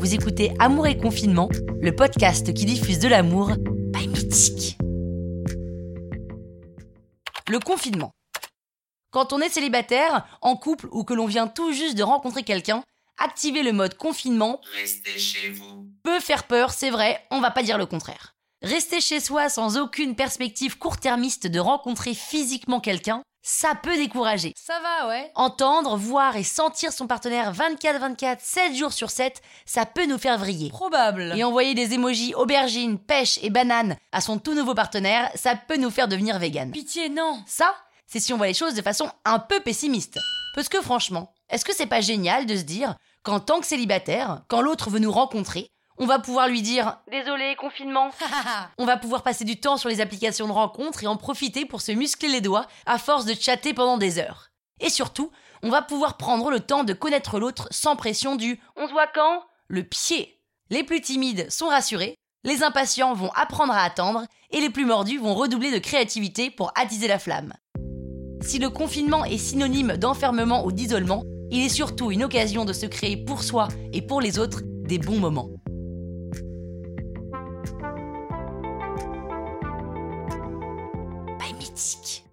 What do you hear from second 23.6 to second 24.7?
peut décourager.